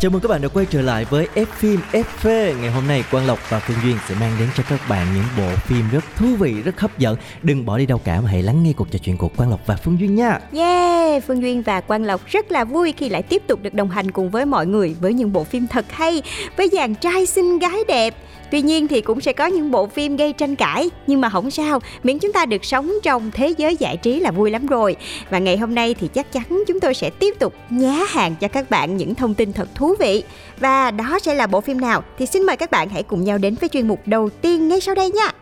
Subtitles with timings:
[0.00, 2.60] Chào mừng các bạn đã quay trở lại với F phim FV.
[2.60, 5.24] Ngày hôm nay Quang Lộc và Phương Duyên sẽ mang đến cho các bạn những
[5.38, 7.16] bộ phim rất thú vị, rất hấp dẫn.
[7.42, 9.66] Đừng bỏ đi đâu cả mà hãy lắng nghe cuộc trò chuyện của Quang Lộc
[9.66, 10.38] và Phương Duyên nha.
[10.52, 13.90] Yeah, Phương Duyên và Quang Lộc rất là vui khi lại tiếp tục được đồng
[13.90, 16.22] hành cùng với mọi người với những bộ phim thật hay,
[16.56, 18.14] với dàn trai xinh gái đẹp.
[18.50, 21.50] Tuy nhiên thì cũng sẽ có những bộ phim gây tranh cãi, Nhưng mà không
[21.50, 24.96] sao, Miễn chúng ta được sống trong thế giới giải trí là vui lắm rồi.
[25.30, 28.48] Và ngày hôm nay thì chắc chắn chúng tôi sẽ tiếp tục nhá hàng cho
[28.48, 30.22] các bạn những thông tin thật thú vị.
[30.60, 33.38] Và đó sẽ là bộ phim nào Thì xin mời các bạn hãy cùng nhau
[33.38, 35.32] đến với chuyên mục đầu tiên ngay sau đây nha.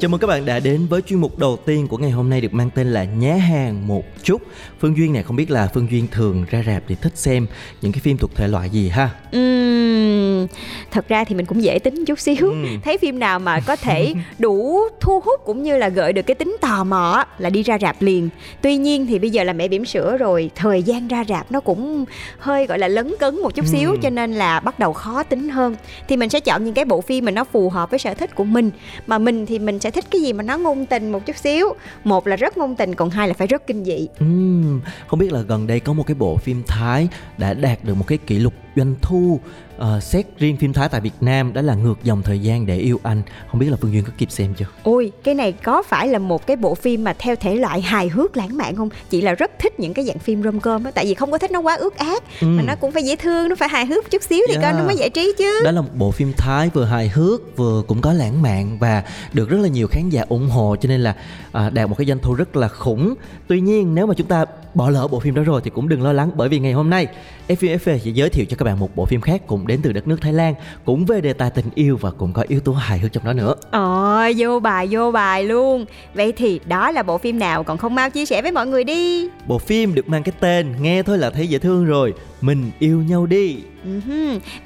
[0.00, 2.40] Chào mừng các bạn đã đến với chuyên mục đầu tiên của ngày hôm nay
[2.40, 4.42] được mang tên là Nhá hàng một chút.
[4.80, 7.46] Phương Duyên này không biết là Phương Duyên thường ra rạp thì thích xem
[7.82, 9.10] những cái phim thuộc thể loại gì ha?
[9.32, 10.46] Ừm,
[10.90, 12.80] thật ra thì mình cũng dễ tính chút xíu Ừm.
[12.84, 16.34] thấy phim nào mà có thể đủ thu hút cũng như là gợi được cái
[16.34, 18.28] tính tò mò là đi ra rạp liền
[18.62, 21.60] tuy nhiên thì bây giờ là mẹ bỉm sữa rồi thời gian ra rạp nó
[21.60, 22.04] cũng
[22.38, 24.00] hơi gọi là lấn cấn một chút xíu Ừm.
[24.00, 25.76] cho nên là bắt đầu khó tính hơn
[26.08, 28.34] thì mình sẽ chọn những cái bộ phim mà nó phù hợp với sở thích
[28.34, 28.70] của mình
[29.06, 31.74] mà mình thì mình sẽ thích cái gì mà nó ngôn tình một chút xíu.
[32.04, 34.08] Một là rất ngôn tình còn hai là phải rất kinh dị.
[34.24, 37.94] Uhm, không biết là gần đây có một cái bộ phim Thái đã đạt được
[37.94, 39.40] một cái kỷ lục doanh thu
[39.78, 42.76] ờ, xét riêng phim Thái tại Việt Nam đó là ngược dòng thời gian để
[42.76, 45.82] yêu anh không biết là Phương Duyên có kịp xem chưa Ôi, cái này có
[45.82, 48.88] phải là một cái bộ phim mà theo thể loại hài hước lãng mạn không?
[49.10, 51.38] Chị là rất thích những cái dạng phim rom com á, tại vì không có
[51.38, 52.66] thích nó quá ước ác, mà Ừm.
[52.66, 54.62] nó cũng phải dễ thương, nó phải hài hước chút xíu thì Yeah.
[54.62, 55.60] coi nó mới giải trí chứ.
[55.64, 59.02] đó là một bộ phim Thái vừa hài hước vừa cũng có lãng mạn và
[59.32, 61.14] được rất là nhiều khán giả ủng hộ cho nên là
[61.52, 63.14] à, đạt một cái doanh thu rất là khủng
[63.48, 64.44] tuy nhiên nếu mà chúng ta
[64.74, 66.90] bỏ lỡ bộ phim đó rồi thì cũng đừng lo lắng bởi vì ngày hôm
[66.90, 67.06] nay
[67.48, 70.08] FFV sẽ giới thiệu cho các bạn một bộ phim khác cũng đến từ đất
[70.08, 70.54] nước Thái Lan
[70.84, 73.32] cũng về đề tài tình yêu và cũng có yếu tố hài hước trong đó
[73.32, 75.84] nữa Ồ, vô bài, vô bài luôn.
[76.14, 78.84] Vậy thì đó là bộ phim nào còn không mau chia sẻ với mọi người
[78.84, 79.28] đi.
[79.46, 83.02] Bộ phim được mang cái tên nghe thôi là thấy dễ thương rồi mình yêu
[83.08, 83.56] nhau đi.
[83.84, 84.00] Ừ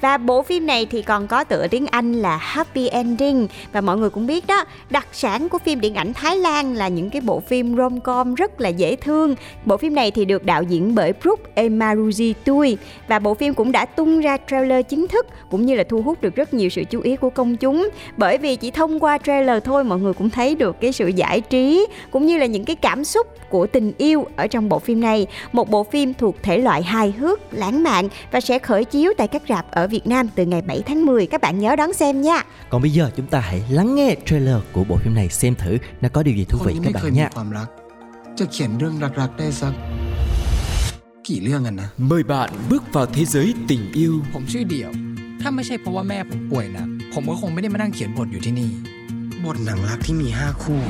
[0.01, 3.47] Và bộ phim này thì còn có tựa tiếng Anh là Happy Ending.
[3.71, 6.87] Và mọi người cũng biết đó Đặc sản của phim điện ảnh Thái Lan là
[6.87, 9.35] những cái bộ phim rom-com rất là dễ thương.
[9.65, 12.77] Bộ phim này thì được đạo diễn bởi Brooke Emaruji Tui.
[13.07, 16.21] Và bộ phim cũng đã tung ra trailer chính thức Cũng như là thu hút
[16.21, 17.89] được rất nhiều sự chú ý của công chúng.
[18.17, 21.41] Bởi vì chỉ thông qua trailer thôi mọi người cũng thấy được cái sự giải
[21.41, 25.01] trí Cũng như là những cái cảm xúc của tình yêu ở trong bộ phim
[25.01, 25.27] này.
[25.51, 29.28] Một bộ phim thuộc thể loại hài hước, lãng mạn Và sẽ khởi chiếu tại
[29.28, 32.20] các rạp ở Việt Nam từ ngày 7 tháng 10 Các bạn nhớ đón xem
[32.20, 35.54] nha Còn bây giờ chúng ta hãy lắng nghe trailer của bộ phim này xem
[35.54, 37.68] thử nó có điều gì thú คน vị ที่ các ไม่เคย bạn มี nha ความรัก
[38.38, 39.72] จะเขียนเรื่องรักๆได้สัก
[41.28, 44.90] กี่เรื่องกันนะ mời bạn bước vào thế giới tình yêu ผมชื่อเดี่ยว
[45.40, 48.70] ถ้าไม่ใช่เพราะว่าแม่ผมป่วยหนะ ผมก็คงไม่ได้มานั่งเขียนบทอยู่ที่นี่
[49.44, 50.80] บทหนังรักที่มีห้าคู่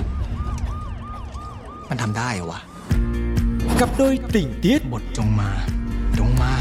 [1.89, 2.61] มันทำได้เหรอวะ
[3.81, 5.51] cặp đôi tình tiết บทจงมา
[6.19, 6.53] จงมา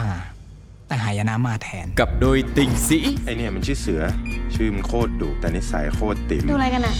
[0.00, 0.10] ม่มา
[0.88, 4.02] แต่หายนะมาแทน cặp đôi tình sĩ ไอเนี่ยมันชื่อเสือ
[4.54, 6.94] ชื่อมันโคตรดุแต่นิสัยโคตรติ๋มดูอะไรกันอะ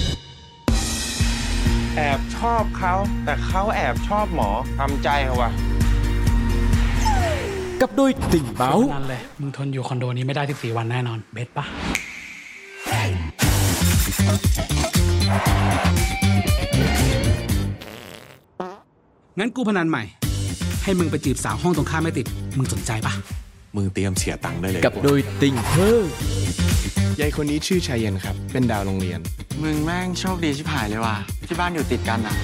[1.97, 5.51] แอบชอบเขา แต่เขาแอบชอบหมอทำใจเขาวะ
[7.81, 11.65] cặp đôi tình báo นั่นเลย มึงทนอยู่คอนโดนี้ไม่ได้ 14 วันแน่นอน เบสปะ
[19.39, 20.03] งั้นกูพนันใหม่
[20.85, 22.27] ให้มึงไปจีบสาวห้องตรงข้ามไม่ติด
[22.59, 23.15] มึงสนใจปะ
[23.77, 25.89] มึงเตรียมเสียตังค์ได้เลย cặp đôi tình thơ
[27.21, 29.21] ยายคนนี้ชื่อชายเย็นครับ เป็นดาวโรงเรียน
[29.63, 31.17] มึงแม่งโชคดีชิบหายเลยว่ะ
[31.49, 32.35] ที่บ้านอยู่ติดกันอะ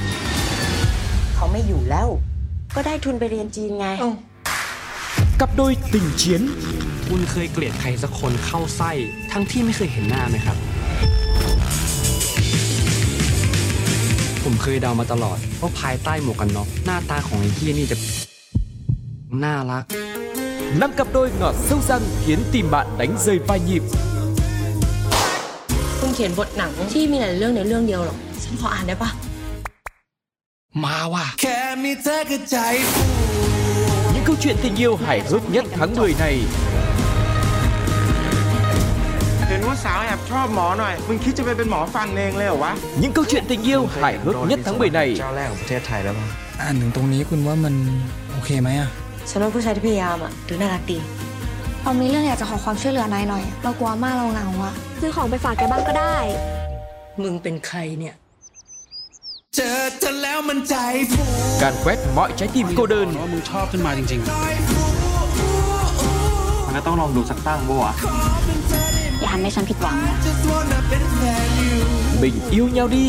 [1.34, 2.08] เขาไม่อยู่แล้ว
[2.74, 3.86] ก็ได้ทุนไปเรียนจีนไง
[5.40, 5.62] cặp đôi
[5.92, 6.42] tình chiến
[7.08, 8.90] คุณเคยเกลียดใครสักคนเข้าไส้
[9.32, 10.56] ทั้งที่ไม่เคยเห็นหน้าไหมครับ
[14.44, 17.96] ผมเคยเดามาตลอดว่าภายใต้หมวกกันน็อกหน้าตาของไอ้เฮียนี่จะ
[19.43, 19.85] น่ารัก
[20.81, 23.81] năm cặp đôi ngọt sâu răng khiến tìm bạn đánh rơi vai nhịp
[25.99, 29.09] คุณเขียนบทหนังที่มีหลายเรื่องในเรื่องเดียวหรอ ฉันขออ่านได้ปะ
[30.83, 31.25] มาว่ะ
[34.13, 36.35] Những câu chuyện tình yêu hài hước nhất tháng 10 này
[39.49, 46.27] เห็นว่าสาวแอบชอบหมอหน่อย มึงคิดจะไปเป็นหมอฟันเองเลยเหรอวะ Những câu chuyện tình yêu hài hước nhất tháng 10 này เจ้าแรกของประเทศไทยแล้วมั้ง
[46.61, 47.73] อ่านถึงตรงนี้คุณว่ามัน
[48.33, 48.89] โอเคไหมอะ
[49.30, 50.98] ฉันว่าผู้ชายที่พยายามอะดูน่ารักดี
[51.82, 56.16] เรามีเรื่องอยากจะขอความช่วยเหลือนายหน่อย เรากลัวมากเราเหงาอะซื้อของไปฝากแกบ้างก็ได้
[57.22, 58.14] มึงเป็นใครเนี่ย
[61.60, 64.20] Càn quét mọi trái tim cô đơn ว่ามึงชอบขึ้นมาจริง
[66.66, 67.92] มันก็ต้องลองดูสักตั้งบ่วะ
[69.20, 70.16] อย่าทำให้ฉันผิดหวังนะ
[72.22, 73.06] Mình yêu nhau đi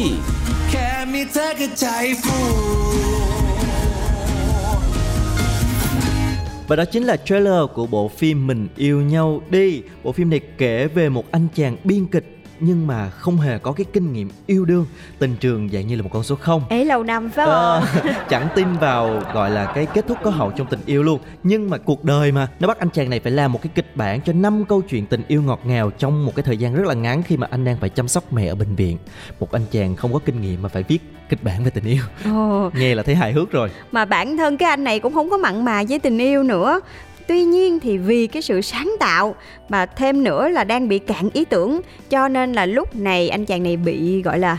[6.68, 9.82] 'Và đó chính là trailer của bộ phim Mình yêu nhau đi.
[10.04, 13.72] Bộ phim này kể về một anh chàng biên kịch nhưng mà không hề có
[13.72, 14.86] cái kinh nghiệm yêu đương
[15.20, 16.64] tình trường dạng như là một con số không.
[16.70, 17.54] Ế lâu năm phải không?
[17.54, 17.84] Ờ,
[18.30, 21.20] chẳng tin vào gọi là cái kết thúc có hậu trong tình yêu luôn.
[21.44, 23.96] Nhưng mà cuộc đời mà nó bắt anh chàng này phải làm một cái kịch
[23.96, 26.88] bản cho năm câu chuyện tình yêu ngọt ngào trong một cái thời gian rất
[26.88, 28.98] là ngắn khi mà anh đang phải chăm sóc mẹ ở bệnh viện.
[29.40, 32.04] Một anh chàng không có kinh nghiệm mà phải viết kịch bản về tình yêu.
[32.26, 33.70] Ồ, nghe là thấy hài hước rồi.
[33.92, 36.80] Mà bản thân cái anh này cũng không có mặn mà với tình yêu nữa
[37.28, 39.36] Tuy nhiên thì vì cái sự sáng tạo
[39.70, 43.46] mà thêm nữa là đang bị cạn ý tưởng, cho nên là lúc này anh
[43.46, 44.58] chàng này bị, gọi là,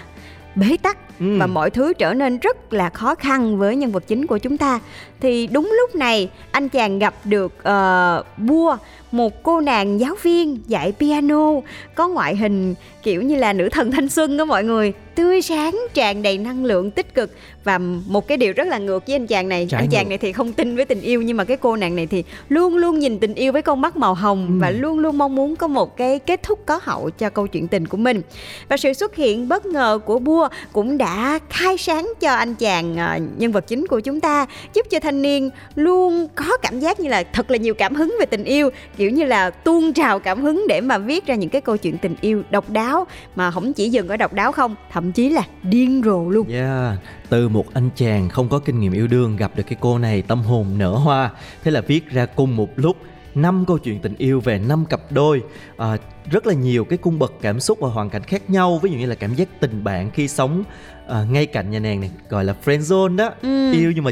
[0.55, 1.14] bế tắc.
[1.21, 1.27] Ừ.
[1.39, 4.57] và mọi thứ trở nên rất là khó khăn với nhân vật chính của chúng
[4.57, 4.81] ta
[5.21, 8.77] thì đúng lúc này anh chàng gặp được uh, bua
[9.13, 11.51] một cô nàng giáo viên dạy piano
[11.95, 15.79] có ngoại hình kiểu như là nữ thần thanh xuân đó mọi người tươi sáng
[15.95, 17.31] tràn đầy năng lượng tích cực
[17.65, 20.09] và một cái điều rất là ngược với anh chàng này Trái anh chàng ngược.
[20.09, 22.77] này thì không tin với tình yêu nhưng mà cái cô nàng này thì luôn
[22.77, 24.55] luôn nhìn tình yêu với con mắt màu hồng Ừ.
[24.61, 27.69] và luôn luôn mong muốn có một cái kết thúc có hậu cho câu chuyện
[27.69, 28.23] tình của mình
[28.69, 31.04] và sự xuất hiện bất ngờ của bua cũng đã
[31.51, 35.23] khai sáng cho anh chàng ờ, nhân vật chính của chúng ta giúp cho thanh
[35.23, 38.71] niên luôn có cảm giác như là thật là nhiều cảm hứng về tình yêu
[38.97, 41.99] kiểu như là tuôn trào cảm hứng để mà viết ra những cái câu chuyện
[41.99, 43.07] tình yêu độc đáo
[43.37, 46.49] mà không chỉ dừng ở độc đáo không thậm chí là điên rồ luôn.
[46.49, 46.99] Yeah,
[47.29, 50.23] từ một anh chàng không có kinh nghiệm yêu đương gặp được cái cô này
[50.23, 51.31] tâm hồn nở hoa.
[51.65, 52.97] Thế là viết ra cùng một lúc
[53.35, 55.43] năm câu chuyện tình yêu về năm cặp đôi.
[55.77, 55.97] À,
[56.31, 58.99] Rất là nhiều cái cung bậc cảm xúc và hoàn cảnh khác nhau Ví dụ
[58.99, 60.65] như là cảm giác tình bạn khi sống
[61.09, 63.73] à, ngay cạnh nhà nàng này Gọi là friend zone đó Ừ.
[63.73, 64.11] Yêu nhưng mà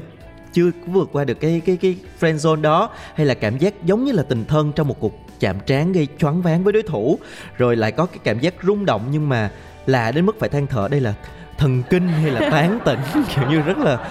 [0.52, 2.90] chưa vượt qua được cái cái cái friend zone đó.
[3.14, 6.08] Hay là cảm giác giống như là tình thân trong một cuộc chạm trán gây
[6.18, 7.18] choáng váng với đối thủ.
[7.58, 9.50] Rồi lại có cái cảm giác rung động nhưng mà
[9.86, 11.14] lạ đến mức phải than thở đây là
[11.58, 12.98] thần kinh hay là tán tỉnh?
[13.34, 14.10] Kiểu như rất là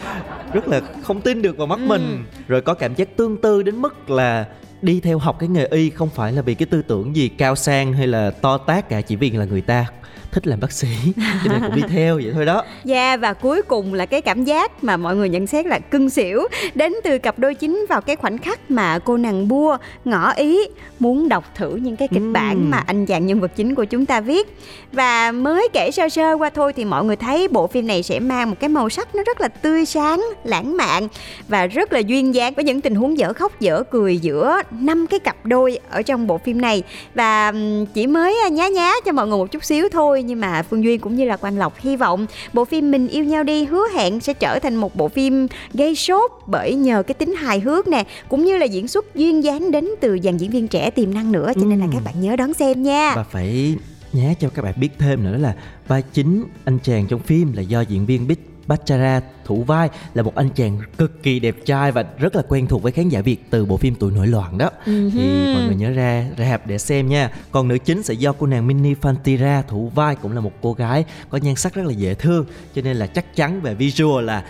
[0.54, 2.24] rất là không tin được vào mắt mình.
[2.48, 4.46] Rồi có cảm giác tương tư đến mức là
[4.82, 7.56] đi theo học cái nghề y không phải là vì cái tư tưởng gì cao
[7.56, 9.86] sang hay là to tát cả chỉ vì là người ta
[10.32, 12.64] thích làm bác sĩ cho nên cũng đi theo vậy thôi đó.
[12.84, 16.10] Dạ và cuối cùng là cái cảm giác mà mọi người nhận xét là cưng
[16.10, 16.48] xỉu.
[16.76, 20.60] Đến từ cặp đôi chính vào cái khoảnh khắc mà cô nàng bua ngỏ ý
[21.00, 22.34] muốn đọc thử những cái kịch Ừm.
[22.34, 24.58] bản mà anh chàng nhân vật chính của chúng ta viết.
[24.92, 28.20] Và mới kể sơ sơ qua thôi thì mọi người thấy bộ phim này sẽ
[28.20, 31.08] mang một cái màu sắc nó rất là tươi sáng lãng mạn
[31.48, 35.08] và rất là duyên dáng với những tình huống dở khóc dở cười giữa năm
[35.08, 36.84] cái cặp đôi ở trong bộ phim này.
[37.16, 37.54] Và
[37.94, 40.84] chỉ mới à, nhá nhá cho mọi người một chút xíu thôi nhưng mà Phương
[40.84, 43.88] Duyên cũng như là Quang Lộc hy vọng bộ phim Mình yêu nhau đi hứa
[43.96, 47.88] hẹn sẽ trở thành một bộ phim gây sốt bởi nhờ cái tính hài hước
[47.88, 51.14] nè cũng như là diễn xuất duyên dáng đến từ dàn diễn viên trẻ tiềm
[51.14, 53.14] năng nữa cho nên là các bạn nhớ đón xem nha.
[53.16, 53.76] và phải
[54.14, 55.56] nhá cho các bạn biết thêm nữa là
[55.88, 60.24] vai chính anh chàng trong phim là do diễn viên Bích Bachara thủ vai là
[60.24, 63.22] một anh chàng cực kỳ đẹp trai và rất là quen thuộc với khán giả
[63.22, 64.70] Việt từ bộ phim Tuổi nổi loạn đó.
[64.86, 67.30] Thì mọi người nhớ ra rạp để xem nha.
[67.52, 70.74] Còn nữ chính sẽ do cô nàng Minnie Fantira thủ vai cũng là một cô
[70.74, 74.26] gái có nhan sắc rất là dễ thương cho nên là chắc chắn về visual
[74.26, 74.44] là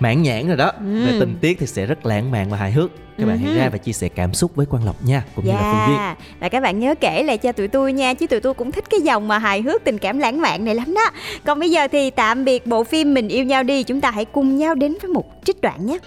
[0.00, 0.72] mãn nhãn rồi đó.
[0.80, 2.90] Về tình tiết thì sẽ rất lãng mạn và hài hước.
[3.18, 5.50] Các bạn hãy ra và chia sẻ cảm xúc với Quang Lộc nha, cũng như
[5.50, 5.96] là Phương Duyên.
[5.98, 8.72] Dạ Và các bạn nhớ kể lại cho tụi tôi nha Chứ tụi tôi cũng
[8.72, 11.10] thích cái dòng mà hài hước tình cảm lãng mạn này lắm đó
[11.44, 14.24] Còn bây giờ thì tạm biệt bộ phim Mình yêu nhau đi Chúng ta hãy
[14.24, 15.98] cùng nhau đến với một trích đoạn nhé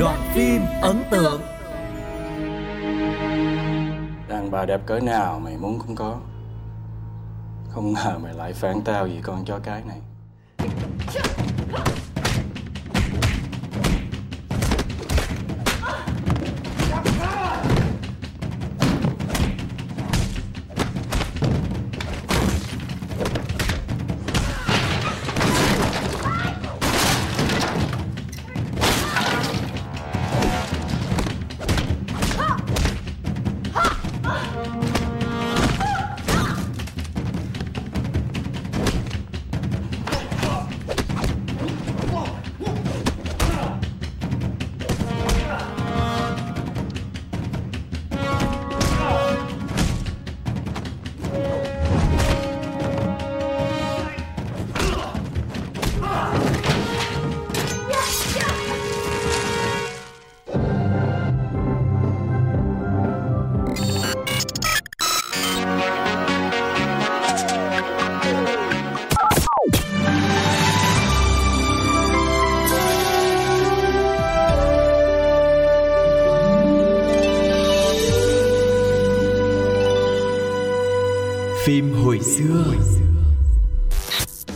[0.00, 1.40] Đoạn phim ấn tượng
[4.58, 6.16] bà đẹp cỡ nào mày muốn cũng có.
[7.70, 10.00] Không ngờ mày lại phản tao vì con chó cái này.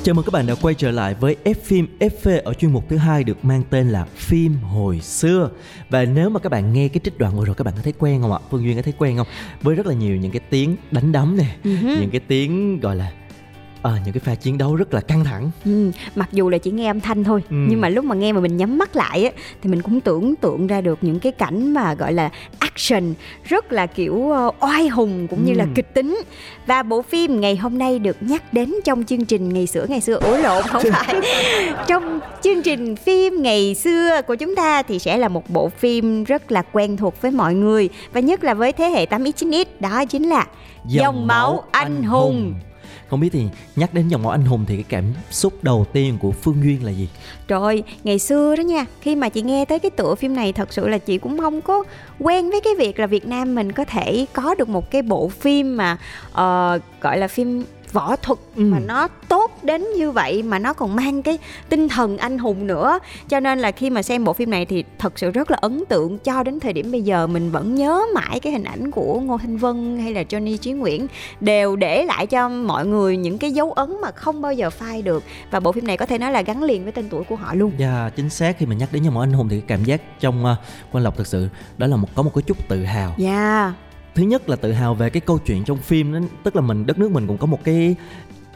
[0.04, 2.88] Chào mừng các bạn đã quay trở lại với F phim FV ở chuyên mục
[2.88, 5.50] thứ hai được mang tên là phim hồi xưa.
[5.90, 7.92] Và nếu mà các bạn nghe cái trích đoạn vừa rồi các bạn có thấy
[7.99, 8.38] quen không ạ?
[8.50, 9.26] Phương Duyên có thấy quen không?
[9.62, 12.00] Với rất là nhiều những cái tiếng đánh đấm nè, Uh-huh.
[12.00, 13.12] những cái tiếng gọi là
[13.83, 15.51] à, những cái pha chiến đấu rất là căng thẳng.
[15.65, 17.57] Ừ, mặc dù là chỉ nghe âm thanh thôi Ừ.
[17.69, 19.31] nhưng mà lúc mà nghe mà mình nhắm mắt lại á
[19.62, 23.73] thì mình cũng tưởng tượng ra được những cái cảnh mà gọi là action rất
[23.73, 25.71] là kiểu ờ, oai hùng cũng như là Ừ.
[25.75, 26.23] kịch tính
[26.67, 30.01] và bộ phim ngày hôm nay được nhắc đến trong chương trình ngày xưa ngày
[30.01, 31.15] xưa ủa lộn không phải
[31.89, 36.25] trong chương trình phim ngày xưa của chúng ta thì sẽ là một bộ phim
[36.25, 39.65] rất là quen thuộc với mọi người và nhất là với thế hệ 8x 9x
[39.81, 40.47] đó chính là
[40.87, 42.55] Dòng máu anh hùng.
[43.12, 43.45] Không biết thì
[43.76, 46.85] nhắc đến dòng máu anh hùng thì cái cảm xúc đầu tiên của Phương Duyên
[46.85, 47.09] là gì?
[47.49, 50.73] Rồi, ngày xưa đó nha, khi mà chị nghe tới cái tựa phim này thật
[50.73, 51.85] sự là chị cũng không có
[52.19, 55.28] quen với cái việc là Việt Nam mình có thể có được một cái bộ
[55.28, 55.99] phim mà
[56.31, 58.62] uh, gọi là phim võ thuật Ừ.
[58.62, 62.66] mà nó tốt đến như vậy mà nó còn mang cái tinh thần anh hùng
[62.66, 62.99] nữa.
[63.28, 65.84] Cho nên là khi mà xem bộ phim này thì thật sự rất là ấn
[65.88, 67.26] tượng cho đến thời điểm bây giờ.
[67.26, 70.72] Mình vẫn nhớ mãi cái hình ảnh của Ngô Thanh Vân hay là Johnny Chí
[70.72, 71.06] Nguyễn
[71.40, 75.02] đều để lại cho mọi người những cái dấu ấn mà không bao giờ phai
[75.02, 75.25] được.
[75.50, 77.54] Và bộ phim này có thể nói là gắn liền với tên tuổi của họ
[77.54, 77.72] luôn.
[77.78, 78.58] Dạ chính xác.
[78.58, 80.56] Khi mà nhắc đến dòng máu anh hùng thì cái cảm giác trong uh,
[80.92, 83.14] Quang Lộc thực sự đó là một có một cái chút tự hào.
[83.18, 83.72] Dạ
[84.14, 86.87] thứ nhất là tự hào về cái câu chuyện trong phim đó tức là mình
[86.87, 87.97] đất nước mình cũng có một cái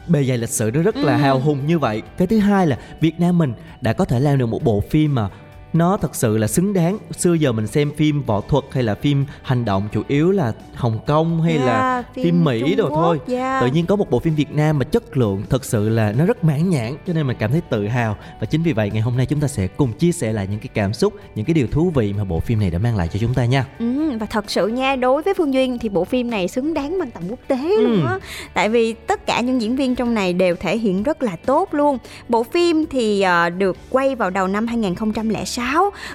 [0.07, 1.19] bề dày lịch sử nó rất là Ừ.
[1.21, 4.37] hào hùng như vậy cái thứ hai là việt nam mình đã có thể làm
[4.37, 5.29] được một bộ phim mà
[5.73, 6.97] nó thật sự là xứng đáng.
[7.17, 10.53] Xưa giờ mình xem phim võ thuật hay là phim hành động chủ yếu là
[10.75, 13.19] hồng kông hay là Yeah, phim, mỹ Trung đồ Quốc, thôi.
[13.27, 13.61] yeah.
[13.61, 16.25] tự nhiên có một bộ phim việt nam mà chất lượng thật sự là nó
[16.25, 18.17] rất mãn nhãn cho nên mình cảm thấy tự hào.
[18.39, 20.59] Và chính vì vậy ngày hôm nay chúng ta sẽ cùng chia sẻ lại những
[20.59, 23.07] cái cảm xúc những cái điều thú vị mà bộ phim này đã mang lại
[23.13, 23.65] cho chúng ta nha.
[23.79, 26.99] Ừ, và thật sự nha đối với Phương Duyên thì bộ phim này xứng đáng
[26.99, 28.19] bằng tầm quốc tế luôn á.
[28.53, 31.73] Tại vì tất cả những diễn viên trong này đều thể hiện rất là tốt
[31.73, 31.97] luôn.
[32.29, 35.66] Bộ phim thì ờ, được quay vào đầu năm 2006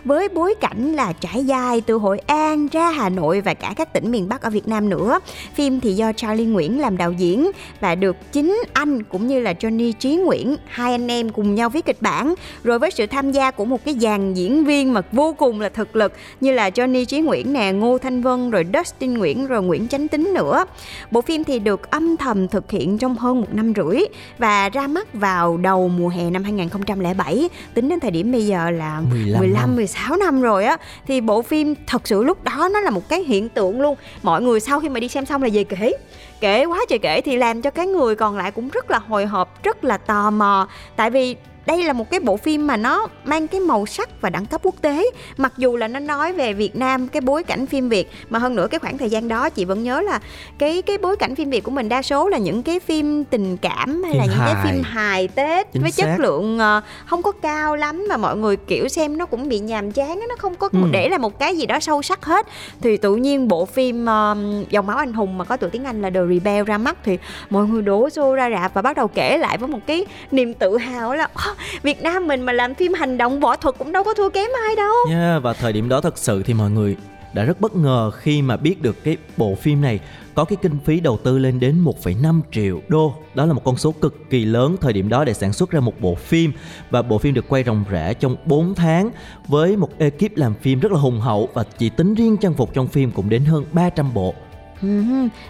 [0.04, 3.92] với bối cảnh là trải dài từ Hội An ra Hà Nội và cả các
[3.92, 5.20] tỉnh miền Bắc ở Việt Nam nữa
[5.54, 9.52] phim thì do Charlie Nguyễn làm đạo diễn và được chính anh cũng như là
[9.52, 13.32] Johnny Trí Nguyễn hai anh em cùng nhau viết kịch bản rồi với sự tham
[13.32, 16.68] gia của một cái dàn diễn viên mà vô cùng là thực lực như là
[16.68, 20.64] Johnny Trí Nguyễn nè, Ngô Thanh Vân rồi Dustin Nguyễn rồi Nguyễn Chánh Tính nữa.
[21.10, 24.00] Bộ phim thì được âm thầm thực hiện trong hơn một năm rưỡi
[24.38, 27.48] và ra mắt vào đầu mùa hè năm 2007.
[27.74, 29.76] Tính đến thời điểm bây giờ là 15 15 năm.
[29.76, 33.20] 16 năm rồi á thì bộ phim thật sự lúc đó nó là một cái
[33.20, 33.96] hiện tượng luôn.
[34.22, 35.92] Mọi người sau khi mà đi xem xong là về kể
[36.40, 39.26] kể quá trời kể thì làm cho cái người còn lại cũng rất là hồi
[39.26, 41.36] hộp rất là tò mò tại vì
[41.66, 44.60] đây là một cái bộ phim mà nó mang cái màu sắc và đẳng cấp
[44.64, 48.10] quốc tế mặc dù là nó nói về Việt Nam cái bối cảnh phim Việt
[48.30, 50.20] mà hơn nữa cái khoảng thời gian đó chị vẫn nhớ là
[50.58, 53.56] cái cái bối cảnh phim Việt của mình đa số là những cái phim tình
[53.56, 54.72] cảm hay Phim là những cái hài.
[54.72, 56.20] phim hài Tết Chính với chất xác.
[56.20, 59.92] lượng ờ, không có cao lắm mà mọi người kiểu xem nó cũng bị nhàm
[59.92, 60.78] chán nó không có Ừ.
[60.92, 62.46] để là một cái gì đó sâu sắc hết
[62.80, 66.02] thì tự nhiên bộ phim um, dòng máu anh hùng mà có tựa tiếng Anh
[66.02, 67.18] là The Rebel ra mắt thì
[67.50, 70.54] mọi người đổ xô ra rạp và bắt đầu kể lại với một cái niềm
[70.54, 71.51] tự hào là "Ơ,
[71.82, 74.50] Việt Nam mình mà làm phim hành động võ thuật cũng đâu có thua kém
[74.66, 76.96] ai đâu Yeah, và thời điểm đó thật sự thì mọi người
[77.32, 80.00] đã rất bất ngờ khi mà biết được cái bộ phim này
[80.34, 83.14] có cái kinh phí đầu tư lên đến 1,5 triệu đô.
[83.34, 85.80] Đó là một con số cực kỳ lớn thời điểm đó để sản xuất ra
[85.80, 86.52] một bộ phim
[86.90, 89.10] và bộ phim được quay ròng rã trong 4 tháng
[89.48, 92.74] với một ekip làm phim rất là hùng hậu và chỉ tính riêng trang phục
[92.74, 94.34] trong phim cũng đến hơn 300 bộ.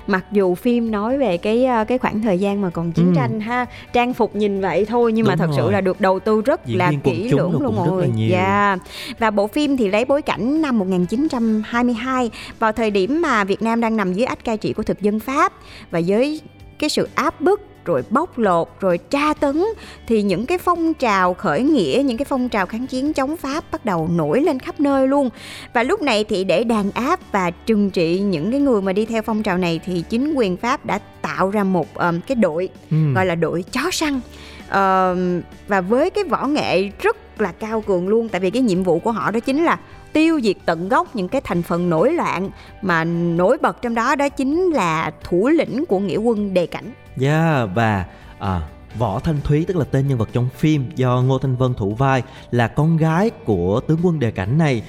[0.07, 3.13] Mặc dù phim nói về cái cái khoảng thời gian mà còn chiến Ừ.
[3.17, 5.73] tranh ha, trang phục nhìn vậy thôi nhưng mà Đúng thật sự rồi.
[5.73, 8.11] là được đầu tư rất Diễn là kỹ lưỡng luôn là rồi.
[8.17, 8.29] nhiều.
[8.31, 8.77] Dạ.
[9.19, 13.81] Và bộ phim thì lấy bối cảnh năm 1922 vào thời điểm mà Việt Nam
[13.81, 15.53] đang nằm dưới ách cai trị của thực dân Pháp
[15.91, 16.41] và với
[16.79, 19.65] cái sự áp bức rồi bóc lột rồi tra tấn.
[20.07, 23.65] Thì những cái phong trào khởi nghĩa những cái phong trào kháng chiến chống pháp
[23.73, 25.29] bắt đầu nổi lên khắp nơi luôn.
[25.75, 29.07] Và lúc này thì để đàn áp và trừng trị những cái người mà đi
[29.07, 32.69] theo phong trào này thì chính quyền pháp đã tạo ra một um, cái đội
[32.91, 32.97] Ừ.
[33.15, 34.21] gọi là đội chó săn.
[34.69, 38.83] Ờm, và với cái võ nghệ rất là cao cường luôn tại vì cái nhiệm
[38.83, 39.79] vụ của họ đó chính là
[40.13, 42.51] tiêu diệt tận gốc những cái thành phần nổi loạn
[42.83, 46.93] mà nổi bật trong đó đó chính là thủ lĩnh của nghĩa quân đề cảnh
[47.21, 48.07] Yeah, và
[48.39, 48.61] à,
[48.99, 51.95] Võ Thanh Thúy tức là tên nhân vật trong phim do Ngô Thanh Vân thủ
[51.95, 54.83] vai là con gái của tướng quân đề cảnh này.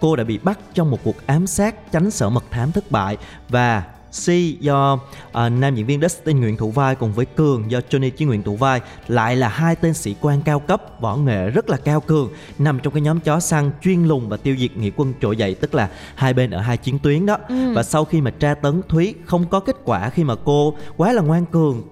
[0.00, 3.16] Cô đã bị bắt trong một cuộc ám sát tránh sở mật thám thất bại
[3.48, 4.98] và Si do
[5.32, 8.42] à, nam diễn viên Dustin Nguyễn thủ vai cùng với Cường do Johnny Chí Nguyện
[8.42, 12.00] thủ vai lại là hai tên sĩ quan cao cấp võ nghệ rất là cao
[12.00, 15.36] cường nằm trong cái nhóm chó săn chuyên lùng và tiêu diệt nghĩa quân trỗi
[15.36, 17.72] dậy tức là hai bên ở hai chiến tuyến đó Ừ.
[17.74, 21.12] và sau khi mà tra tấn Thúy không có kết quả khi mà cô quá
[21.12, 21.82] là ngoan cường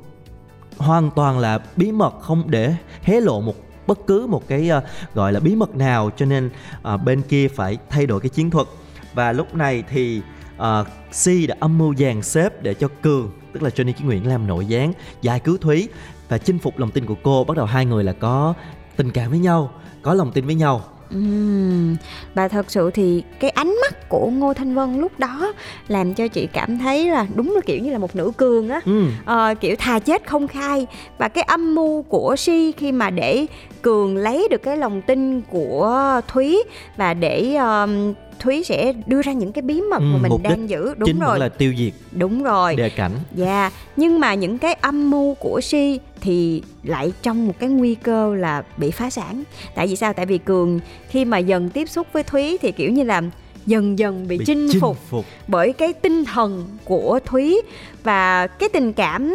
[0.79, 3.55] hoàn toàn là bí mật không để hé lộ một
[3.87, 4.83] bất cứ một cái ờ,
[5.15, 6.51] gọi là bí mật nào cho nên
[6.83, 8.67] ờ, bên kia phải thay đổi cái chiến thuật
[9.15, 10.21] và lúc này thì
[10.63, 14.29] uh, Si đã âm mưu dàn xếp để cho Cường tức là Johnny Chí Nguyễn
[14.29, 15.89] làm nội gián giải cứu Thúy
[16.29, 17.45] và chinh phục lòng tin của cô.
[17.45, 18.55] Bắt đầu hai người là có
[18.97, 19.71] tình cảm với nhau
[20.03, 20.83] có lòng tin với nhau.
[21.11, 21.97] Ừm,
[22.35, 25.53] và thật sự thì cái ánh mắt của Ngô Thanh Vân lúc đó
[25.89, 28.81] làm cho chị cảm thấy là đúng là kiểu như là một nữ cường á.
[28.85, 29.05] Ừ.
[29.25, 30.87] Ờ, kiểu thà chết không khai.
[31.19, 33.47] Và cái âm mưu của Si khi mà để
[33.83, 36.63] Cường lấy được cái lòng tin của Thúy
[36.97, 40.71] và để um, Thúy sẽ đưa ra những cái bí mật Ừ, mà mình đang
[40.71, 40.95] giữ.
[40.97, 41.39] Đúng chính rồi.
[41.39, 42.77] là tiêu diệt đúng rồi.
[42.77, 43.13] đề cảnh.
[43.35, 47.95] Dạ, nhưng mà những cái âm mưu của Si thì lại trong một cái nguy
[47.95, 49.43] cơ là bị phá sản.
[49.75, 50.13] Tại vì sao?
[50.13, 53.23] Tại vì Cường khi mà dần tiếp xúc với Thúy thì kiểu như là
[53.67, 55.25] dần dần bị, chinh, phục.
[55.49, 57.63] bởi cái tinh thần của Thúy.
[58.05, 59.35] Và cái tình cảm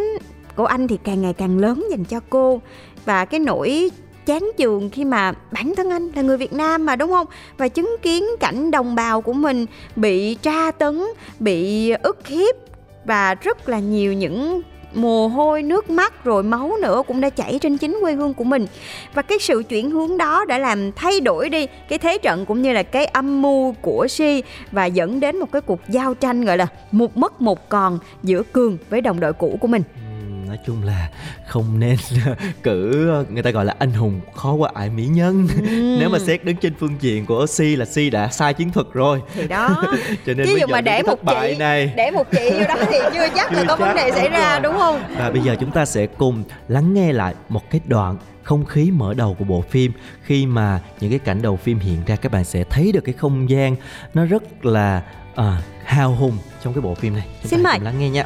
[0.55, 2.61] của anh thì càng ngày càng lớn dành cho cô.
[3.05, 3.89] Và cái nỗi
[4.25, 7.27] chán chường khi mà bản thân anh là người Việt Nam mà, đúng không?
[7.57, 11.03] Và chứng kiến cảnh đồng bào của mình bị tra tấn,
[11.39, 12.55] bị ức hiếp
[13.05, 14.61] và rất là nhiều những
[14.93, 18.43] mồ hôi, nước mắt, rồi máu nữa cũng đã chảy trên chính quê hương của
[18.43, 18.67] mình.
[19.13, 22.61] Và cái sự chuyển hướng đó đã làm thay đổi đi cái thế trận cũng
[22.61, 26.45] như là cái âm mưu của Si và dẫn đến một cái cuộc giao tranh,
[26.45, 29.83] gọi là một mất một còn giữa Cường với đồng đội cũ của mình.
[29.95, 30.10] Ừ
[30.51, 31.09] nói chung là
[31.47, 31.97] không nên
[32.63, 35.47] cử người ta gọi là anh hùng khó qua ải mỹ nhân.
[35.55, 35.99] Ừm.
[35.99, 38.87] nếu mà xét đứng trên phương diện của Si là Si đã sai chiến thuật
[38.93, 39.21] rồi.
[39.35, 39.83] Thì đó.
[40.25, 41.93] Cho nên chứ dù mà để một chị này.
[41.95, 44.29] để một chị vô đó thì chưa chắc là Chưa có vấn chắc, đề xảy
[44.29, 44.59] ra rồi.
[44.61, 45.01] đúng không?
[45.17, 48.91] Và bây giờ chúng ta sẽ cùng lắng nghe lại một cái đoạn không khí
[48.91, 49.91] mở đầu của bộ phim.
[50.23, 53.13] Khi mà những cái cảnh đầu phim hiện ra các bạn sẽ thấy được cái
[53.17, 53.75] không gian
[54.13, 55.03] nó rất là
[55.35, 57.27] à, hào hùng trong cái bộ phim này.
[57.41, 57.77] Chúng Xin ta mời.
[57.79, 58.25] cùng lắng nghe nha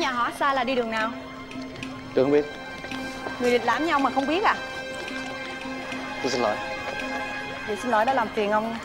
[0.00, 1.10] nhà họ xa là đi đường nào?
[2.14, 2.44] Tôi không biết.
[3.40, 4.54] Người địch lãm nhau mà không biết à?
[6.22, 6.56] Tôi xin lỗi.
[7.66, 8.76] Vậy xin lỗi đã làm phiền ông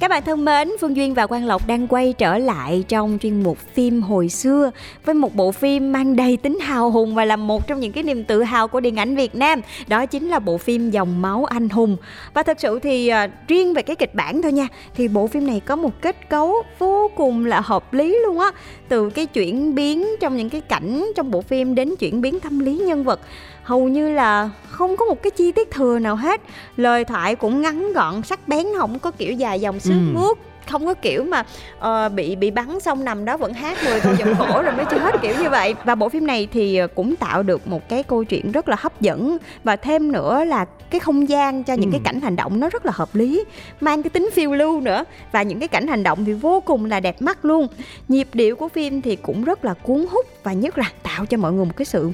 [0.00, 3.42] Các bạn thân mến, Phương Duyên và Quang Lộc đang quay trở lại trong chuyên
[3.42, 4.70] mục phim hồi xưa
[5.04, 8.02] với một bộ phim mang đầy tính hào hùng và là một trong những cái
[8.02, 9.60] niềm tự hào của điện ảnh Việt Nam.
[9.86, 11.96] Đó chính là bộ phim Dòng máu anh hùng.
[12.34, 15.46] Và thật sự thì uh, riêng về cái kịch bản thôi nha, thì bộ phim
[15.46, 18.50] này có một kết cấu vô cùng là hợp lý luôn á.
[18.88, 22.58] Từ cái chuyển biến trong những cái cảnh trong bộ phim đến chuyển biến tâm
[22.58, 23.20] lý nhân vật
[23.66, 26.40] hầu như là không có một cái chi tiết thừa nào hết.
[26.76, 30.12] Lời thoại cũng ngắn gọn sắc bén không có kiểu dài dòng sướt ừ.
[30.12, 30.38] mướt
[30.70, 31.44] không có kiểu mà
[31.78, 34.84] uh, bị bị bắn xong nằm đó vẫn hát 10 câu giọng cổ rồi mới
[34.90, 35.74] chết kiểu như vậy.
[35.84, 39.00] Và bộ phim này thì cũng tạo được một cái câu chuyện rất là hấp
[39.00, 39.36] dẫn.
[39.64, 41.92] Và thêm nữa là cái không gian cho những ừ.
[41.92, 43.44] cái cảnh hành động nó rất là hợp lý
[43.80, 45.04] mang cái tính phiêu lưu nữa.
[45.32, 47.66] Và những cái cảnh hành động thì vô cùng là đẹp mắt luôn.
[48.08, 51.36] Nhịp điệu của phim thì cũng rất là cuốn hút và nhất là tạo cho
[51.36, 52.12] mọi người một cái sự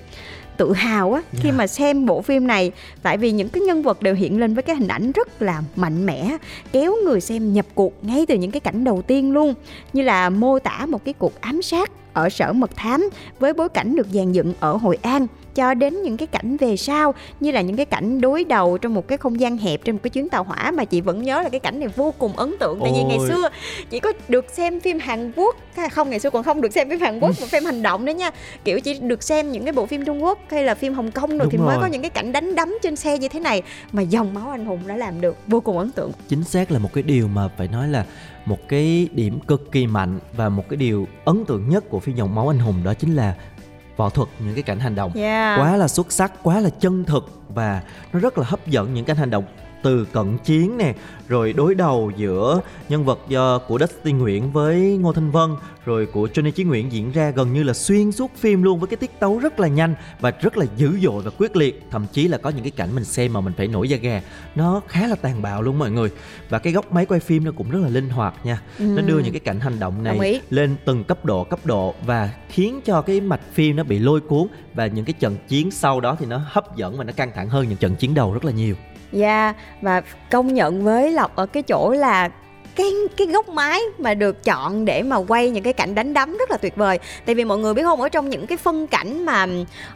[0.57, 1.55] tự hào á khi yeah.
[1.55, 1.59] Dạ.
[1.59, 4.63] mà xem bộ phim này tại vì những cái nhân vật đều hiện lên với
[4.63, 6.37] cái hình ảnh rất là mạnh mẽ
[6.73, 9.55] kéo người xem nhập cuộc ngay từ những cái cảnh đầu tiên luôn
[9.93, 13.69] như là mô tả một cái cuộc ám sát ở sở mật thám với bối
[13.69, 17.51] cảnh được dàn dựng ở Hội An cho đến những cái cảnh về sau như
[17.51, 20.11] là những cái cảnh đối đầu trong một cái không gian hẹp trên một cái
[20.11, 22.79] chuyến tàu hỏa mà chị vẫn nhớ là cái cảnh này vô cùng ấn tượng.
[22.83, 23.49] Tại vì ngày xưa
[23.91, 25.57] chị có được xem phim Hàn Quốc
[25.93, 28.13] không ngày xưa còn không được xem phim Hàn Quốc mà phim hành động nữa
[28.13, 28.31] nha.
[28.65, 31.39] Kiểu chỉ được xem những cái bộ phim Trung Quốc hay là phim Hồng Kông
[31.39, 31.67] rồi thì rồi.
[31.67, 33.63] mới có những cái cảnh đánh đấm trên xe như thế này
[33.93, 36.13] mà dòng máu anh hùng đã làm được vô cùng ấn tượng.
[36.29, 38.05] Chính xác là một cái điều mà phải nói là
[38.45, 42.17] một cái điểm cực kỳ mạnh và một cái điều ấn tượng nhất của phim
[42.17, 43.35] dòng máu anh hùng đó chính là
[43.97, 45.61] võ thuật những cái cảnh hành động yeah.
[45.61, 49.05] quá là xuất sắc quá là chân thực và nó rất là hấp dẫn những
[49.05, 49.45] cảnh hành động
[49.83, 50.95] từ cận chiến nè
[51.29, 55.51] rồi đối đầu giữa nhân vật do của Dustin Nguyễn với Ngô Thanh Vân
[55.85, 58.89] rồi của Johnny Chí Nguyễn diễn ra gần như là xuyên suốt phim luôn với
[58.89, 61.83] cái tiết tấu rất là nhanh và rất là dữ dội và quyết liệt.
[61.91, 64.23] Thậm chí là có những cái cảnh mình xem mà mình phải nổi da gà.
[64.55, 66.11] Nó khá là tàn bạo luôn mọi người.
[66.49, 68.63] Và cái góc máy quay phim nó cũng rất là linh hoạt nha.
[68.79, 68.85] Ừ.
[68.85, 72.31] nó đưa những cái cảnh hành động này lên từng cấp độ cấp độ và
[72.49, 76.01] khiến cho cái mạch phim nó bị lôi cuốn và những cái trận chiến sau
[76.01, 78.45] đó thì nó hấp dẫn và nó căng thẳng hơn những trận chiến đầu rất
[78.45, 78.75] là nhiều
[79.13, 82.31] Dạ yeah, và công nhận với Lộc ở cái chỗ là
[82.77, 86.37] cái cái góc máy mà được chọn để mà quay những cái cảnh đánh đấm
[86.37, 86.99] rất là tuyệt vời.
[87.27, 89.47] Tại vì mọi người biết không ở trong những cái phân cảnh mà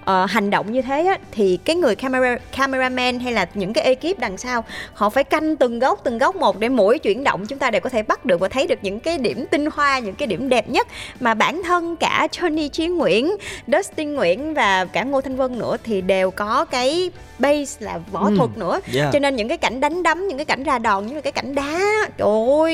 [0.03, 3.85] uh, hành động như thế á, thì cái người camera cameraman hay là những cái
[3.85, 7.47] ekip đằng sau họ phải canh từng góc từng góc một để mỗi chuyển động
[7.47, 9.99] chúng ta đều có thể bắt được và thấy được những cái điểm tinh hoa
[9.99, 10.87] những cái điểm đẹp nhất.
[11.21, 13.37] Mà bản thân cả Johnny Chiến Nguyễn
[13.67, 18.27] Dustin Nguyễn và cả Ngô Thanh Vân nữa thì đều có cái base là võ
[18.27, 18.81] ừ, thuật nữa.
[18.95, 19.13] Yeah.
[19.13, 21.33] cho nên những cái cảnh đánh đấm những cái cảnh ra đòn như là cái
[21.33, 21.79] cảnh đá
[22.19, 22.29] trời
[22.61, 22.66] ơi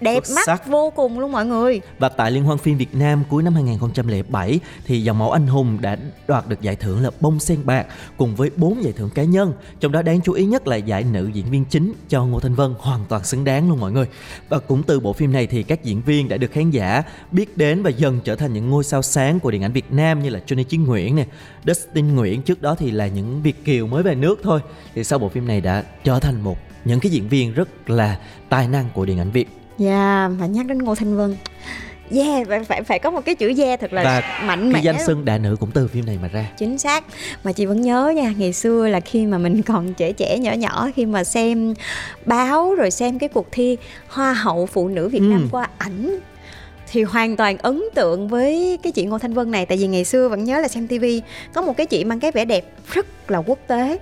[0.00, 0.66] đẹp mắt sắc.
[0.66, 1.80] vô cùng luôn mọi người.
[1.98, 5.78] Và tại liên hoan phim Việt Nam cuối năm 2007 thì dòng máu anh hùng
[5.80, 5.96] đã
[6.28, 9.52] đoạt được giải thưởng là bông sen bạc cùng với 4 giải thưởng cá nhân.
[9.80, 12.54] Trong đó đáng chú ý nhất là giải nữ diễn viên chính cho Ngô Thanh
[12.54, 14.06] Vân hoàn toàn xứng đáng luôn mọi người.
[14.48, 17.56] Và cũng từ bộ phim này thì các diễn viên đã được khán giả biết
[17.56, 20.30] đến và dần trở thành những ngôi sao sáng của điện ảnh Việt Nam như
[20.30, 21.26] là Johnny Chí Nguyễn nè
[21.66, 22.42] Dustin Nguyễn.
[22.42, 24.60] Trước đó thì là những Việt kiều mới về nước thôi.
[24.94, 28.18] Thì sau bộ phim này đã trở thành một những cái diễn viên rất là
[28.48, 31.36] tài năng của điện ảnh Việt Dạ, yeah, mà nhắc đến Ngô Thanh Vân
[32.10, 34.80] Yeah, phải, phải phải có một cái chữ yeah thật là Và mạnh mẽ.
[34.82, 36.46] Danh xưng đại nữ cũng từ phim này mà ra.
[36.58, 37.04] Chính xác.
[37.44, 40.52] Mà chị vẫn nhớ nha, ngày xưa là khi mà mình còn trẻ trẻ nhỏ
[40.52, 41.74] nhỏ khi mà xem
[42.26, 43.76] báo rồi xem cái cuộc thi
[44.08, 45.48] Hoa hậu phụ nữ Việt Nam ừ.
[45.50, 46.18] qua ảnh
[46.92, 50.04] thì hoàn toàn ấn tượng với cái chị Ngô Thanh Vân này tại vì ngày
[50.04, 53.30] xưa vẫn nhớ là xem tivi có một cái chị mang cái vẻ đẹp rất
[53.30, 53.98] là quốc tế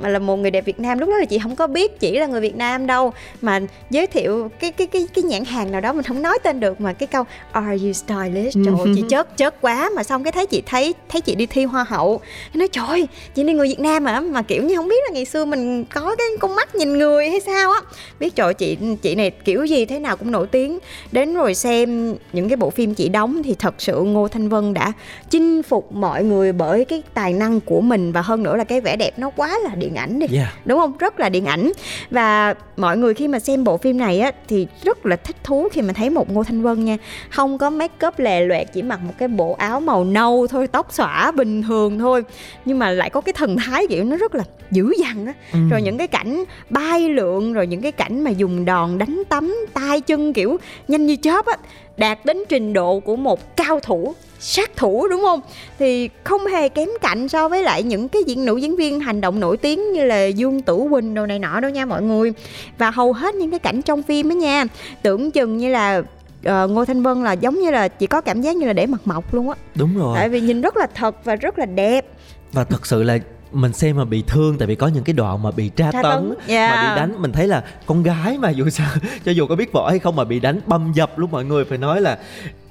[0.00, 2.18] mà là một người đẹp Việt Nam lúc đó là chị không có biết chỉ
[2.18, 3.12] là người Việt Nam đâu.
[3.42, 6.60] Mà giới thiệu cái cái cái cái nhãn hàng nào đó mình không nói tên
[6.60, 8.54] được mà cái câu Are you stylish?
[8.64, 11.46] Trời ơi, chị chớt chớt quá mà xong cái thấy chị thấy thấy chị đi
[11.46, 12.20] thi hoa hậu.
[12.54, 15.24] Nói trời chị đi người Việt Nam mà mà kiểu như không biết là ngày
[15.24, 17.80] xưa mình có cái con mắt nhìn người hay sao á.
[18.20, 20.78] Biết trời chị chị này kiểu gì thế nào cũng nổi tiếng.
[21.12, 24.74] Đến rồi xem những cái bộ phim chị đóng thì thật sự Ngô Thanh Vân
[24.74, 24.92] đã
[25.30, 28.12] chinh phục mọi người bởi cái tài năng của mình.
[28.12, 30.26] Và hơn nữa là cái vẻ đẹp nó quá là điện ảnh đi.
[30.32, 30.48] Yeah.
[30.64, 30.92] đúng không?
[30.98, 31.72] Rất là điện ảnh.
[32.10, 35.68] Và mọi người khi mà xem bộ phim này á thì rất là thích thú
[35.72, 36.96] khi mà thấy một ngô thanh vân nha.
[37.30, 40.66] Không có make up lè loẹt chỉ mặc một cái bộ áo màu nâu thôi
[40.66, 42.24] tóc xõa bình thường thôi.
[42.64, 45.32] Nhưng mà lại có cái thần thái kiểu nó rất là dữ dằn á.
[45.52, 45.58] Ừ.
[45.70, 49.54] rồi những cái cảnh bay lượn rồi những cái cảnh mà dùng đòn đánh tắm
[49.74, 50.56] tay chân kiểu
[50.88, 51.56] nhanh như chớp á
[51.96, 55.40] đạt đến trình độ của một cao thủ sát thủ đúng không?
[55.78, 59.20] Thì không hề kém cạnh so với lại những cái diễn nữ diễn viên hành
[59.20, 62.32] động nổi tiếng như là Dương Tử Quỳnh đồ này nọ đâu nha mọi người.
[62.78, 64.64] Và hầu hết những cái cảnh trong phim á nha
[65.02, 68.40] tưởng chừng như là uh, Ngô Thanh Vân là giống như là chỉ có cảm
[68.40, 69.54] giác như là để mặt mộc luôn á.
[69.74, 70.16] Đúng rồi.
[70.16, 72.06] Tại vì nhìn rất là thật và rất là đẹp.
[72.52, 73.18] Và thật sự là
[73.52, 76.02] mình xem mà bị thương tại vì có những cái đoạn mà bị tra, Tra
[76.02, 76.74] tấn tấn, yeah.
[76.74, 78.88] mà bị đánh mình thấy là con gái mà dù sao
[79.24, 81.64] cho dù có biết võ hay không mà bị đánh băm dập lúc mọi người.
[81.64, 82.18] Phải nói là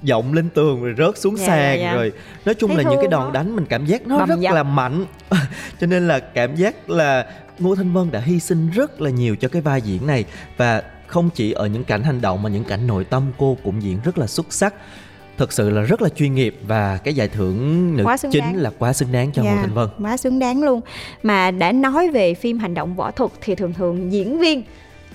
[0.04, 1.94] giọng lên tường rồi rớt xuống Dạ, sàn dạ, dạ.
[1.96, 2.12] rồi
[2.46, 3.32] nói chung Thấy là những cái đòn đó.
[3.32, 4.54] đánh mình cảm giác nó Bầm rất dập.
[4.56, 5.06] là mạnh
[5.80, 7.26] cho nên là cảm giác là
[7.60, 10.26] Ngô Thanh Vân đã hy sinh rất là nhiều cho cái vai diễn này
[10.58, 13.84] và không chỉ ở những cảnh hành động mà những cảnh nội tâm cô cũng
[13.84, 14.74] diễn rất là xuất sắc
[15.38, 17.58] thực sự là rất là chuyên nghiệp và cái giải thưởng
[17.98, 18.56] nữ chính đáng.
[18.56, 20.82] là quá xứng đáng cho Ngô Dạ, Thanh Vân quá xứng đáng luôn
[21.24, 24.64] mà đã nói về phim hành động võ thuật thì thường thường diễn viên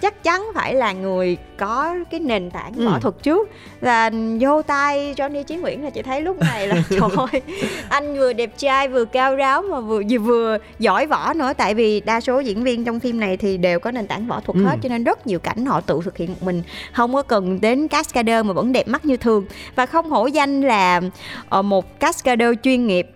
[0.01, 2.87] chắc chắn phải là người có cái nền tảng Ừ.
[2.89, 3.49] võ thuật trước
[3.81, 7.43] là vô tay Johnny Chí Nguyễn là chị thấy lúc này là trời ơi
[7.89, 11.75] anh vừa đẹp trai vừa cao ráo mà vừa vừa, vừa giỏi võ nữa tại
[11.75, 14.57] vì đa số diễn viên trong phim này thì đều có nền tảng võ thuật
[14.57, 14.65] Ừ.
[14.65, 17.61] hết cho nên rất nhiều cảnh họ tự thực hiện một mình không có cần
[17.61, 19.45] đến cascader mà vẫn đẹp mắt như thường
[19.77, 21.01] và không hổ danh là
[21.49, 23.11] ờ, một cascader chuyên nghiệp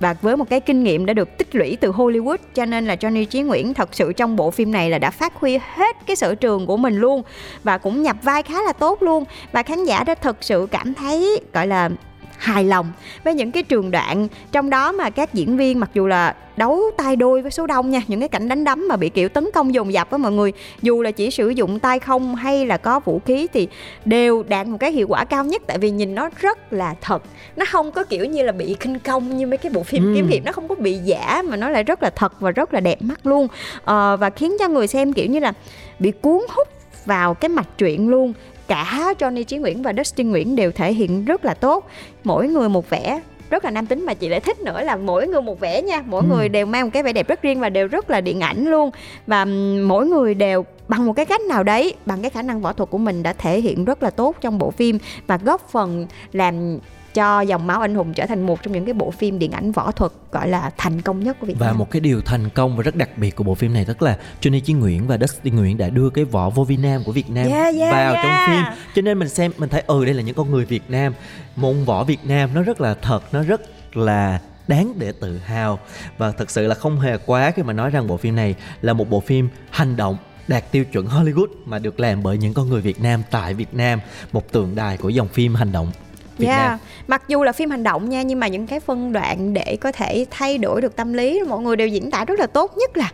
[0.00, 2.94] và với một cái kinh nghiệm đã được tích lũy từ Hollywood, cho nên là
[2.94, 6.16] Johnny Chí Nguyễn thật sự trong bộ phim này là đã phát huy hết cái
[6.16, 7.22] sở trường của mình luôn
[7.64, 9.24] và cũng nhập vai khá là tốt luôn.
[9.52, 11.90] Và khán giả đã thật sự cảm thấy, gọi là
[12.40, 12.92] hài lòng
[13.24, 14.28] với những cái trường đoạn.
[14.52, 17.90] Trong đó mà các diễn viên mặc dù là đấu tay đôi với số đông
[17.90, 20.32] nha những cái cảnh đánh đấm mà bị kiểu tấn công dồn dập á mọi
[20.32, 23.68] người dù là chỉ sử dụng tay không hay là có vũ khí thì
[24.04, 27.22] đều đạt một cái hiệu quả cao nhất tại vì nhìn nó rất là thật.
[27.56, 30.12] Nó không có kiểu như là bị khinh công như mấy cái bộ phim Ừ.
[30.14, 32.74] kiếm hiệp nó không có bị giả mà nó lại rất là thật và rất
[32.74, 33.48] là đẹp mắt luôn.
[33.84, 35.52] Ờ, và khiến cho người xem kiểu như là
[35.98, 36.68] bị cuốn hút
[37.06, 38.32] vào cái mạch truyện luôn
[38.70, 41.86] cả Johnny Chí Nguyễn và Dustin Nguyễn đều thể hiện rất là tốt.
[42.24, 45.26] Mỗi người một vẻ rất là nam tính mà chị lại thích nữa là mỗi
[45.28, 46.02] người một vẻ nha.
[46.06, 46.26] Mỗi Ừ.
[46.36, 48.64] người đều mang một cái vẻ đẹp rất riêng và đều rất là điện ảnh
[48.66, 48.90] luôn.
[49.26, 49.44] Và
[49.86, 52.90] mỗi người đều bằng một cái cách nào đấy bằng cái khả năng võ thuật
[52.90, 56.78] của mình đã thể hiện rất là tốt trong bộ phim và góp phần làm
[57.14, 59.72] cho dòng máu anh hùng trở thành một trong những cái bộ phim điện ảnh
[59.72, 61.78] võ thuật gọi là thành công nhất của Việt và Nam.
[61.78, 64.16] một cái điều thành công và rất đặc biệt của bộ phim này tức là
[64.40, 67.30] Johnny Chí Nguyễn và Dustin Nguyễn đã đưa cái võ vô vi nam của Việt
[67.30, 68.24] Nam Yeah, yeah, vào yeah.
[68.24, 70.82] trong phim cho nên mình xem mình thấy ừ đây là những con người Việt
[70.88, 71.14] Nam
[71.56, 73.60] môn võ Việt Nam nó rất là thật nó rất
[73.96, 75.78] là đáng để tự hào
[76.18, 78.92] và thật sự là không hề quá khi mà nói rằng bộ phim này là
[78.92, 80.16] một bộ phim hành động
[80.48, 83.74] đạt tiêu chuẩn Hollywood mà được làm bởi những con người Việt Nam tại Việt
[83.74, 84.00] Nam
[84.32, 85.92] một tượng đài của dòng phim hành động
[86.38, 86.70] Việt Yeah.
[86.70, 86.78] Nam
[87.10, 89.92] Mặc dù là phim hành động nha nhưng mà những cái phân đoạn để có
[89.92, 92.96] thể thay đổi được tâm lý mọi người đều diễn tả rất là tốt nhất
[92.96, 93.12] là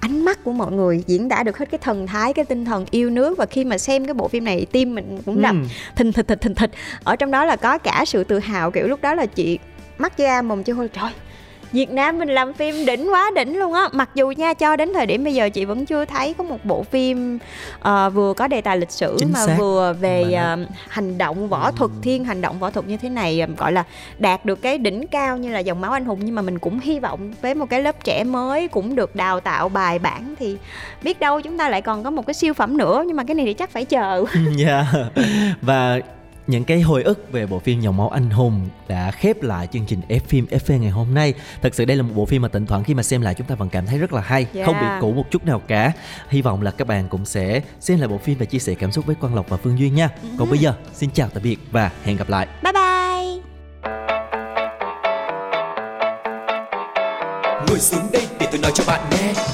[0.00, 2.84] ánh mắt của mọi người diễn tả được hết cái thần thái cái tinh thần
[2.90, 3.38] yêu nước.
[3.38, 5.54] Và khi mà xem cái bộ phim này tim mình cũng đập.
[5.54, 5.68] Ừ.
[5.96, 6.70] thình thịch thịch thình thịch.
[7.04, 9.58] Ở trong đó là có cả sự tự hào kiểu lúc đó là chị
[9.98, 10.88] mắt ra mồm chưa hôi.
[10.88, 11.10] Trời
[11.74, 13.88] Việt Nam mình làm phim đỉnh quá đỉnh luôn á.
[13.92, 16.64] Mặc dù nha cho đến thời điểm bây giờ chị vẫn chưa thấy có một
[16.64, 17.38] bộ phim
[17.80, 19.56] ờ, vừa có đề tài lịch sử Chính mà xác.
[19.58, 20.56] vừa về Mà nó- ờ,
[20.88, 23.84] hành động võ thuật thiên hành động võ thuật như thế này ờ, gọi là
[24.18, 26.18] đạt được cái đỉnh cao như là dòng máu anh hùng.
[26.22, 29.40] Nhưng mà mình cũng hy vọng với một cái lớp trẻ mới cũng được đào
[29.40, 30.56] tạo bài bản thì
[31.02, 33.04] biết đâu chúng ta lại còn có một cái siêu phẩm nữa.
[33.06, 34.24] Nhưng mà cái này thì chắc phải chờ.
[34.56, 34.86] Dạ.
[35.62, 36.00] Và
[36.46, 39.86] những cái hồi ức về bộ phim Dòng máu anh hùng đã khép lại chương
[39.86, 41.34] trình F phim FV ngày hôm nay.
[41.62, 43.46] Thật sự đây là một bộ phim mà thỉnh thoảng khi mà xem lại chúng
[43.46, 44.66] ta vẫn cảm thấy rất là hay, Yeah.
[44.66, 45.92] không bị cũ một chút nào cả.
[46.28, 48.92] Hy vọng là các bạn cũng sẽ xem lại bộ phim và chia sẻ cảm
[48.92, 50.08] xúc với Quang Lộc và Phương Duyên nha.
[50.38, 52.46] Còn bây giờ, xin chào tạm biệt và hẹn gặp lại.
[52.62, 53.42] bye bye
[57.68, 59.53] Ngồi xuống đây để tôi nói cho bạn nghe